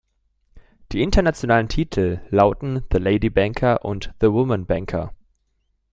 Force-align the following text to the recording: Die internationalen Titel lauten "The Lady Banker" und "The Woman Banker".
Die 0.93 1.03
internationalen 1.03 1.67
Titel 1.69 2.21
lauten 2.31 2.83
"The 2.91 2.97
Lady 2.97 3.29
Banker" 3.29 3.85
und 3.85 4.15
"The 4.19 4.31
Woman 4.31 4.65
Banker". 4.65 5.13